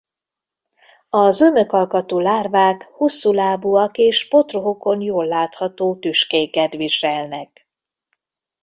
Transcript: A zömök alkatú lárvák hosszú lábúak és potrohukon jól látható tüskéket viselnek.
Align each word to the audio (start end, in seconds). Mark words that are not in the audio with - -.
A 1.09 1.31
zömök 1.31 1.71
alkatú 1.71 2.19
lárvák 2.19 2.83
hosszú 2.91 3.31
lábúak 3.33 3.97
és 3.97 4.27
potrohukon 4.27 5.01
jól 5.01 5.25
látható 5.25 5.95
tüskéket 5.99 6.73
viselnek. 6.73 7.69